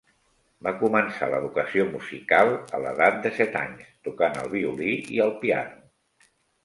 Va 0.67 0.71
començar 0.77 1.27
l'educació 1.33 1.85
musical 1.91 2.49
a 2.77 2.81
l'edat 2.85 3.21
de 3.27 3.33
set 3.41 3.59
anys, 3.63 3.93
tocant 4.09 4.41
el 4.45 4.51
violí 4.55 4.99
i 5.19 5.23
el 5.27 5.35
piano. 5.45 6.31